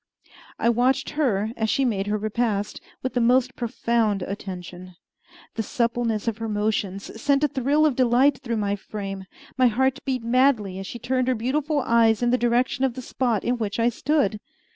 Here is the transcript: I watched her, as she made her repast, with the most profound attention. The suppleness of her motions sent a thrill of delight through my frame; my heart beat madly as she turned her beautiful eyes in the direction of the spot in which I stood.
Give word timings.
I 0.57 0.67
watched 0.67 1.11
her, 1.11 1.51
as 1.55 1.69
she 1.69 1.85
made 1.85 2.07
her 2.07 2.17
repast, 2.17 2.81
with 3.03 3.13
the 3.13 3.21
most 3.21 3.55
profound 3.55 4.23
attention. 4.23 4.95
The 5.53 5.61
suppleness 5.61 6.27
of 6.27 6.39
her 6.39 6.49
motions 6.49 7.21
sent 7.21 7.43
a 7.43 7.47
thrill 7.47 7.85
of 7.85 7.95
delight 7.95 8.39
through 8.39 8.57
my 8.57 8.75
frame; 8.75 9.25
my 9.59 9.67
heart 9.67 9.99
beat 10.03 10.23
madly 10.23 10.79
as 10.79 10.87
she 10.87 10.97
turned 10.97 11.27
her 11.27 11.35
beautiful 11.35 11.81
eyes 11.85 12.23
in 12.23 12.31
the 12.31 12.37
direction 12.39 12.83
of 12.83 12.95
the 12.95 13.01
spot 13.03 13.43
in 13.43 13.59
which 13.59 13.79
I 13.79 13.89
stood. 13.89 14.39